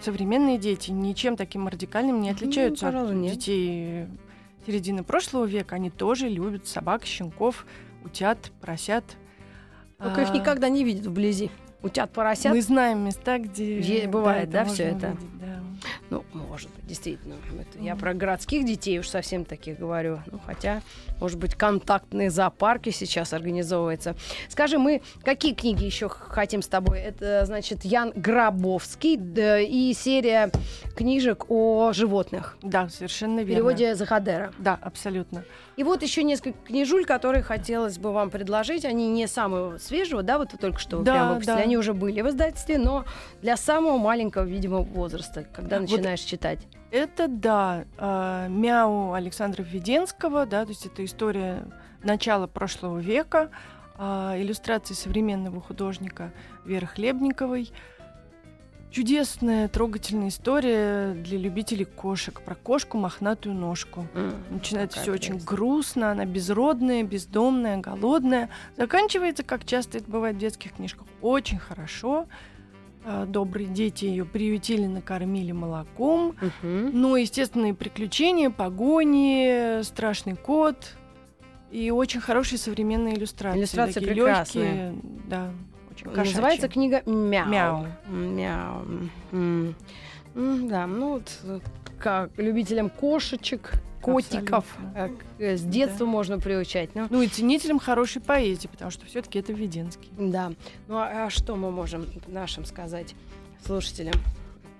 [0.00, 3.34] современные дети ничем таким радикальным не Ну, отличаются пожалуй, от нет.
[3.34, 4.06] детей
[4.66, 5.76] середины прошлого века.
[5.76, 7.66] Они тоже любят собак, щенков,
[8.04, 9.04] утят, поросят.
[9.98, 11.50] Только их А, никогда не видят вблизи.
[11.82, 12.52] Утят, поросят.
[12.52, 15.06] мы знаем места, где, Где бывает, да, всё можно это?
[15.08, 15.60] увидеть, да.
[16.10, 17.34] Ну, может быть, действительно.
[17.60, 20.20] Это я про городских детей уж совсем таких говорю.
[20.30, 20.82] Ну, хотя,
[21.20, 24.14] может быть, контактные зоопарки сейчас организовываются.
[24.48, 27.00] Скажи, мы какие книги еще хотим с тобой?
[27.00, 30.50] Это, значит, Ян Грабовский да, и серия
[30.96, 32.56] книжек о животных.
[32.62, 33.54] Да, совершенно В верно.
[33.54, 34.52] переводе Захадера.
[34.58, 35.44] Да, абсолютно.
[35.76, 38.84] И вот еще несколько книжуль, которые хотелось бы вам предложить.
[38.84, 41.54] Они не самого свежего, да, вот вы только что Да, прям выпустили.
[41.54, 41.62] да.
[41.62, 43.04] Они уже были в издательстве, но
[43.42, 46.66] для самого маленького, видимо, возраста, когда Вот начинаешь читать.
[46.90, 51.66] Это, да, а, «Мяу» Александра Введенского, да, то есть это история
[52.02, 53.50] начала прошлого века,
[53.96, 56.32] а, иллюстрации современного художника
[56.64, 57.70] Веры Хлебниковой.
[58.90, 64.06] Чудесная, трогательная история для любителей кошек про кошку мохнатую ножку.
[64.48, 68.48] Начинается Какая все очень грустно, она безродная, бездомная, голодная.
[68.78, 72.26] Заканчивается, как часто это бывает в детских книжках, очень хорошо.
[73.26, 76.34] Добрые дети ее приютили, накормили молоком.
[76.40, 76.90] Мгм.
[76.92, 80.94] Ну, естественные приключения, погони, страшный кот
[81.70, 83.60] и очень хорошие современные иллюстрации.
[83.60, 84.90] Иллюстрации Такие прекрасные.
[84.92, 85.50] лёгкие, да,
[85.90, 86.68] очень Называется кошачьи.
[86.68, 87.48] книга «Мяу».
[87.48, 87.86] «Мяу».
[88.08, 88.82] Мяу.
[89.32, 89.74] М.
[90.34, 91.60] М, Да, ну вот э,
[91.98, 94.98] как любителям кошечек, котиков, Абсолютно.
[95.38, 96.12] э, к- с детства Да.
[96.12, 96.90] можно приучать.
[96.94, 100.10] Ну, Ну и ценителям хорошей поэзии, потому что все-таки это Веденский.
[100.18, 100.52] да.
[100.86, 103.14] Ну а, а что мы можем нашим сказать
[103.64, 104.14] слушателям?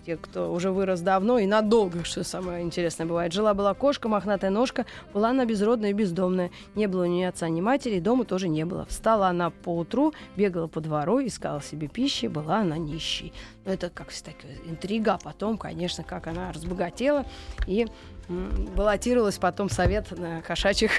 [0.07, 3.31] Те, кто уже вырос давно и надолго, что самое интересное бывает.
[3.35, 6.51] Жила-была кошка, мохнатая ножка, была она безродная и бездомная.
[6.75, 8.87] Не было ни отца, ни матери, дома тоже не было.
[8.87, 13.35] Встала она по утру, бегала по двору, искала себе пищи, была она нищей.
[13.67, 14.33] Ну, это как всегда
[14.67, 17.27] интрига, а потом, конечно, как она разбогатела
[17.67, 17.87] и
[18.29, 20.93] баллотировалась потом совет на кошачьих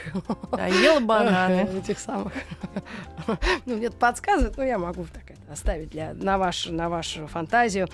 [0.51, 1.69] Да, ела бананы.
[1.83, 2.33] этих самых.
[3.65, 7.87] Ну, мне подсказывает, но я могу так это оставить для, на, ваш, на вашу фантазию.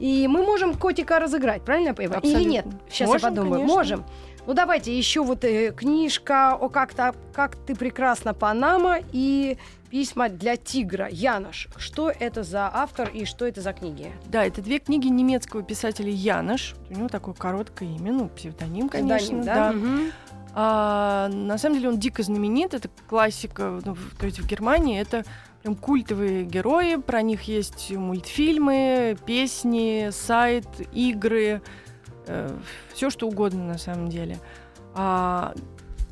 [0.00, 2.20] И мы можем котика разыграть, правильно я понимаю?
[2.24, 2.66] Или нет?
[2.88, 3.52] Сейчас Можем, я подумаю.
[3.60, 3.76] конечно.
[3.76, 4.04] Можем.
[4.46, 9.58] Ну, давайте еще вот э, книжка о как-то как ты прекрасна Панама и
[9.90, 11.08] письма для тигра.
[11.10, 14.12] Янош, что это за автор и что это за книги?
[14.26, 16.74] Да, это две книги немецкого писателя Янош.
[16.88, 19.42] У него такое короткое имя, ну, псевдоним, конечно.
[19.42, 19.72] Псевдоним, да.
[19.72, 20.12] Мгм.
[20.52, 25.24] А, на самом деле он дико знаменит, это классика, ну, то есть в Германии это
[25.62, 31.62] прям культовые герои, про них есть мультфильмы, песни, сайт, игры,
[32.94, 34.38] все что угодно на самом деле.
[34.94, 35.54] А,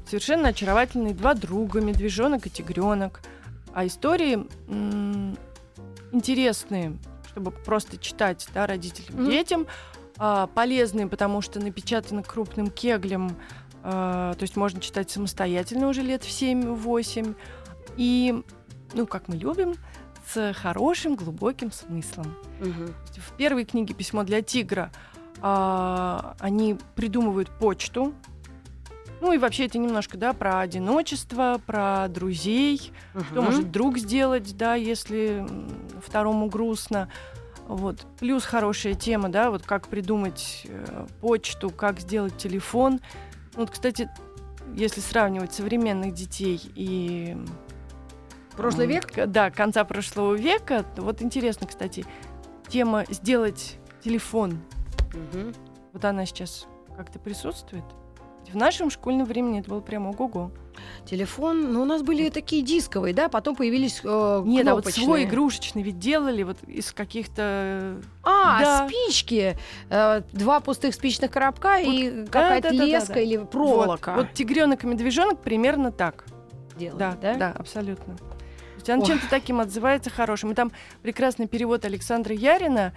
[0.06, 3.20] совершенно очаровательные два друга, медвежонок и тигренок.
[3.72, 4.46] А истории
[6.12, 6.96] интересные,
[7.30, 9.30] чтобы просто читать да, родителям, Мгм.
[9.30, 9.66] детям,
[10.16, 13.36] а, полезные, потому что напечатаны крупным кеглем,
[13.82, 17.36] а, то есть можно читать самостоятельно уже лет в 7-8.
[17.96, 18.42] И,
[18.94, 19.74] ну, как мы любим,
[20.32, 22.34] с хорошим глубоким смыслом.
[22.60, 24.90] Есть В первой книге «Письмо для тигра»
[25.40, 28.12] а, они придумывают почту.
[29.20, 32.92] Ну и вообще это немножко, да, про одиночество, про друзей,
[33.30, 33.44] что Мгм.
[33.44, 35.46] может друг сделать, да, если
[36.04, 37.10] второму грустно.
[37.66, 38.06] Вот.
[38.18, 43.00] Плюс хорошая тема, да, вот как придумать э, почту, как сделать телефон.
[43.54, 44.08] Ну Вот, кстати,
[44.74, 47.36] если сравнивать современных детей и
[48.56, 49.12] Прошлый м, век?
[49.26, 50.84] Да, конца прошлого века.
[50.96, 52.06] Вот интересно, кстати,
[52.68, 54.58] тема сделать телефон.
[55.12, 55.52] Мгм.
[55.92, 57.84] Вот она сейчас как-то присутствует.
[58.52, 60.50] В нашем школьном времени это было прямо ого-го.
[61.04, 65.24] Телефон, ну, у нас были такие дисковые, да, потом появились э, Нет, а вот свой
[65.24, 67.96] игрушечный ведь делали вот из каких-то...
[68.22, 68.88] А, Да.
[68.88, 69.56] спички.
[69.90, 72.84] Э, два пустых спичных коробка и какая-то да-да-да-да-да.
[72.84, 74.14] леска или проволока.
[74.14, 76.24] Вот, вот тигренок и медвежонок примерно так.
[76.78, 77.34] делали, Да, да?
[77.34, 78.16] да, абсолютно.
[78.16, 79.06] То есть он Ох.
[79.08, 80.52] чем-то таким отзывается хорошим.
[80.52, 80.70] И там
[81.02, 82.92] прекрасный перевод Александра Ярина.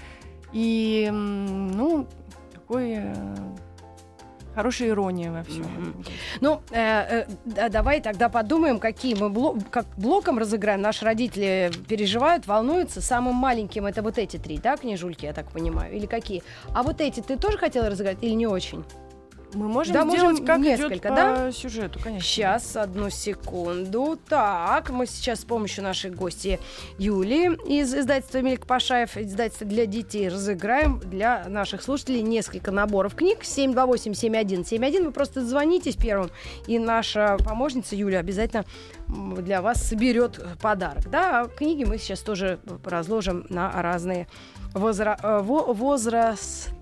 [0.53, 2.07] И, ну,
[2.53, 3.15] такой э,
[4.55, 5.63] хорошая ирония во всем.
[5.63, 6.03] Мгм.
[6.41, 10.81] Ну, э, э, да, давай тогда подумаем, какие мы бло- как блоком разыграем.
[10.81, 13.01] Наши родители переживают, волнуются.
[13.01, 16.43] Самым маленьким это вот эти три, да, книжульки, я так понимаю, или какие?
[16.73, 18.83] А вот эти ты тоже хотела разыграть или не очень?
[19.53, 21.51] Мы можем Да, сделать, можем как несколько, идет по да?
[21.51, 22.25] сюжету, конечно.
[22.25, 24.17] Сейчас, одну секунду.
[24.29, 26.59] Так, мы сейчас с помощью нашей гости
[26.97, 33.39] Юли из издательства Мельк Пашаев, издательства для детей, разыграем для наших слушателей несколько наборов книг.
[33.41, 35.03] 728-7171.
[35.05, 36.29] Вы просто звонитесь первым,
[36.67, 38.65] и наша помощница Юля обязательно
[39.07, 41.09] для вас соберет подарок.
[41.09, 44.27] Да, а книги мы сейчас тоже разложим на разные
[44.73, 45.41] возра- э,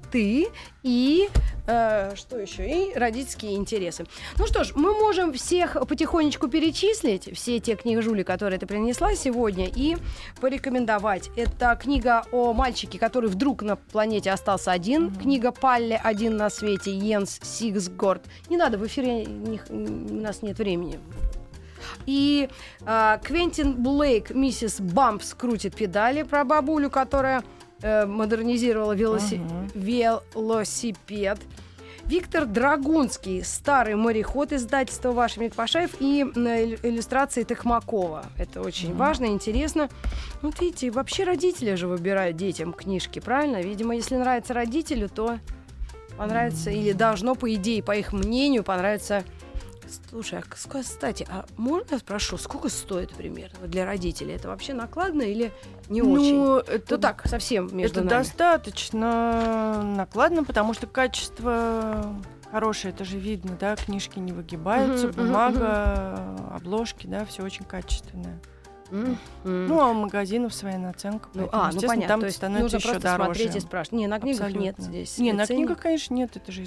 [0.10, 0.48] возрасты
[0.84, 1.30] и
[1.68, 2.70] э, что еще?
[2.70, 4.06] И родительские интересы.
[4.38, 9.68] Ну что ж, мы можем всех потихонечку перечислить, все те книжули, которые ты принесла сегодня,
[9.68, 9.98] и
[10.40, 11.30] порекомендовать.
[11.36, 15.14] Это книга о мальчике, который вдруг на планете остался один.
[15.14, 18.24] Книга Палле «Один на свете» Йенс Сигсгорд.
[18.50, 21.00] Не надо, в эфире не- у нас нет времени.
[22.06, 22.50] И
[22.86, 27.44] а, Квентин Блейк, миссис Бампс, крутит педали про бабулю, которая
[27.82, 29.68] э, модернизировала велоси- Ага.
[29.74, 31.40] велосипед.
[32.06, 38.26] Виктор Драгунский, старый мореход издательства «Ваш Мик Пашаев» и иллю- иллюстрации Токмакова.
[38.36, 39.90] Это очень важно, интересно.
[40.42, 43.62] Вот видите, вообще родители же выбирают детям книжки, правильно?
[43.62, 45.38] Видимо, если нравится родителю, то
[46.18, 49.24] понравится, или должно, по идее, по их мнению, понравиться...
[50.10, 54.36] Слушай, а кстати, а можно я спрошу, сколько стоит примерно для родителей?
[54.36, 55.52] Это вообще накладно или
[55.90, 56.36] не очень?
[56.36, 58.20] Ну, это, Ну так, совсем между это нами.
[58.24, 62.16] достаточно накладно, потому что качество
[62.52, 68.40] хорошее, это же видно, да, книжки не выгибаются, мгм, бумага, обложки, да, все очень качественное.
[68.92, 69.18] М.
[69.44, 72.08] Ну, а у магазинов своя наценка, Ну, поэтому, а, ну понятно.
[72.08, 73.26] там То есть становится нужно еще просто дороже.
[73.36, 74.00] смотреть и спрашивать.
[74.00, 74.84] Не, на книгах нет Абсолютно.
[74.84, 75.18] здесь.
[75.20, 75.68] Не, на ценник.
[75.68, 76.64] книгах, конечно, нет, это же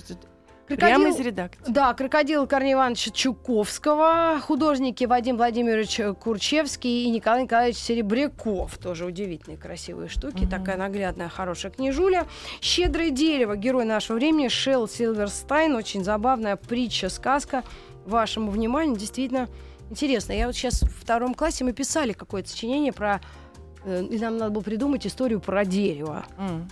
[0.69, 1.65] Крокодил- прямо из редакции.
[1.73, 8.79] Да, крокодил Корнея Ивановича Чуковского, художники Вадим Владимирович Курчевский и Николай Николаевич Серебряков.
[8.79, 10.43] Тоже удивительные красивые штуки.
[10.45, 10.49] Мгм.
[10.51, 12.27] Такая наглядная, хорошая книжуля.
[12.61, 15.75] «Щедрое дерево», герой нашего времени, Шелл Силверстайн.
[15.75, 17.65] Очень забавная притча, сказка.
[18.07, 19.49] Вашему вниманию действительно
[19.91, 20.33] интересно.
[20.33, 23.21] Я вот сейчас в втором классе мы писали какое-то сочинение про...
[23.85, 26.25] э, И нам надо было придумать историю про дерево.
[26.39, 26.69] М.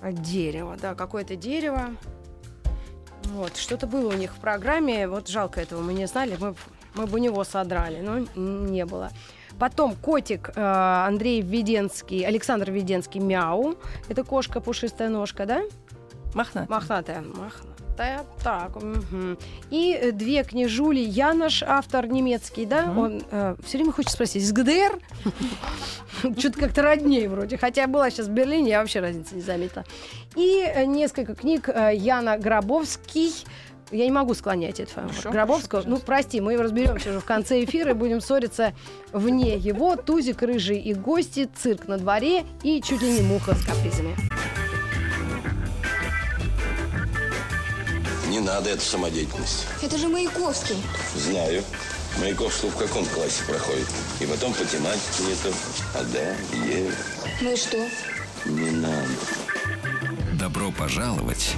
[0.00, 1.90] От дерева, да, какое-то дерево.
[3.32, 5.08] Вот, что-то было у них в программе.
[5.08, 6.36] Вот жалко этого мы не знали.
[6.38, 6.54] Мы,
[6.94, 9.10] мы бы у него содрали, но не было.
[9.58, 13.76] Потом котик э, Андрей Введенский, Александр Введенский Мяу.
[14.08, 15.62] Это кошка пушистая ножка, да?
[16.34, 16.74] Мохнатый.
[16.74, 17.22] Мохнатая.
[17.22, 17.75] Мохнатая.
[17.96, 18.76] Так.
[18.76, 19.38] мгм.
[19.70, 21.00] И э, две книжули.
[21.00, 22.86] Янош, автор немецкий, да?
[22.86, 22.98] Мгм.
[22.98, 23.22] Он
[23.64, 24.98] все время хочет спросить, из ГДР?
[26.38, 27.56] Что-то как-то роднее вроде.
[27.56, 29.84] Хотя я была сейчас в Берлине, я вообще разницы не заметила.
[30.34, 33.32] И э, несколько книг э, Яна Гробовский.
[33.92, 35.14] Я не могу склонять это фамилию.
[35.14, 35.82] Хорошо, Гробовского.
[35.82, 38.74] хорошо, ну, прости, мы разберемся уже в конце эфира и будем ссориться
[39.12, 39.94] вне его.
[39.94, 44.16] Тузик, рыжий и гости, цирк на дворе и чуть ли не муха с капризами.
[48.36, 49.64] Не надо эту самодеятельность.
[49.80, 50.76] Это же Маяковский.
[51.14, 51.64] Знаю.
[52.20, 53.86] Маяковский в каком классе проходит?
[54.20, 55.56] И потом по тематике не то.
[55.94, 56.36] А да,
[56.68, 56.92] Е.
[57.40, 57.78] Ну и что?
[58.44, 59.08] Не надо.
[60.34, 61.54] Добро пожаловать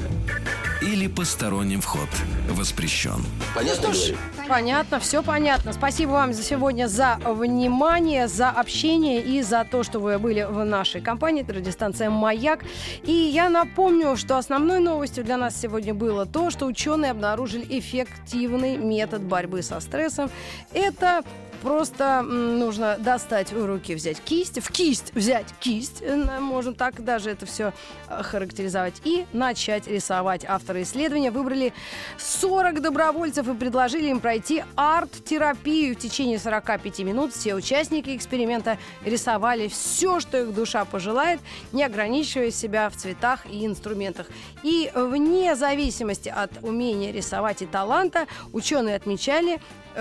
[0.88, 2.08] или посторонним вход
[2.48, 3.22] воспрещен.
[3.54, 4.16] Понятно Ну что ж,
[4.48, 5.72] понятно, все понятно.
[5.72, 10.64] Спасибо вам за сегодня за внимание, за общение и за то, что вы были в
[10.64, 11.42] нашей компании.
[11.42, 12.60] Это радиостанция «Маяк».
[13.02, 18.76] И я напомню, что основной новостью для нас сегодня было то, что ученые обнаружили эффективный
[18.76, 20.30] метод борьбы со стрессом.
[20.72, 21.22] Это
[21.62, 27.30] Просто нужно достать в руки, взять кисть, в кисть взять кисть, э, можно так даже
[27.30, 27.72] это все
[28.08, 30.44] характеризовать, и начать рисовать.
[30.46, 31.72] Авторы исследования выбрали
[32.18, 37.34] 40 добровольцев и предложили им пройти арт-терапию в течение 45 минут.
[37.34, 41.40] Все участники эксперимента рисовали все, что их душа пожелает,
[41.72, 44.26] не ограничивая себя в цветах и инструментах.
[44.62, 49.58] И вне зависимости от умения рисовать и таланта, ученые отмечали э,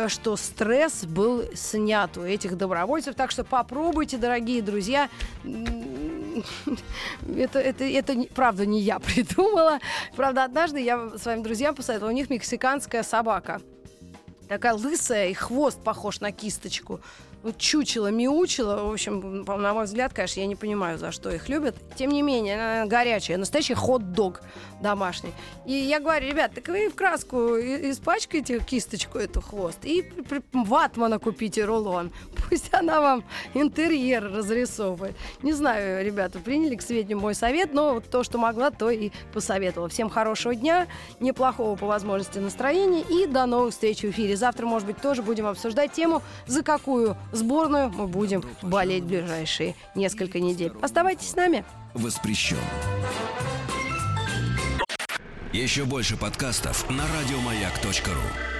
[0.07, 3.15] что стресс был снят у этих добровольцев.
[3.15, 5.09] Так что попробуйте, дорогие друзья.
[7.35, 9.79] Это, это, это правда не я придумала.
[10.15, 13.59] Правда, однажды я своим друзьям посоветовала, у них мексиканская собака.
[14.47, 17.01] Такая лысая, и хвост похож на кисточку.
[17.57, 18.83] Чучело, мяучело.
[18.87, 21.75] В общем, на мой взгляд, конечно, я не понимаю, за что их любят.
[21.95, 24.41] Тем не менее, она горячая, настоящий хот-дог
[24.81, 25.31] домашний.
[25.65, 30.05] И я говорю, ребят, так вы в краску и- испачкайте кисточку эту хвост и
[30.53, 32.11] ватмана купите рулон.
[32.49, 33.23] Пусть она вам
[33.53, 35.15] интерьер разрисовывает.
[35.41, 39.89] Не знаю, ребята, приняли к сведению мой совет, но то, что могла, то и посоветовала.
[39.89, 40.87] Всем хорошего дня,
[41.19, 44.35] неплохого по возможности настроения и до новых встреч в эфире.
[44.37, 49.75] Завтра, может быть, тоже будем обсуждать тему, за какую сборную мы будем болеть в ближайшие
[49.95, 50.73] несколько недель.
[50.81, 51.63] Оставайтесь с нами.
[51.93, 52.57] Воспрещен.
[55.53, 58.56] Еще больше подкастов на радиомаяк.ру.